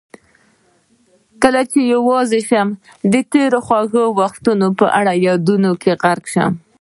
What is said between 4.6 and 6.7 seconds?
په یادونو کې غرق شم.